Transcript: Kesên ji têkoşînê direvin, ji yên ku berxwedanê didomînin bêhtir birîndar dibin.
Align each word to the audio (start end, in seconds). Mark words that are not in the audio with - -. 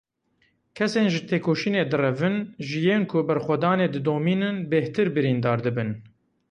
Kesên 0.75 1.07
ji 1.13 1.21
têkoşînê 1.29 1.83
direvin, 1.91 2.35
ji 2.67 2.79
yên 2.85 3.03
ku 3.11 3.17
berxwedanê 3.27 3.87
didomînin 3.93 4.55
bêhtir 4.71 5.07
birîndar 5.15 5.59
dibin. 5.65 5.89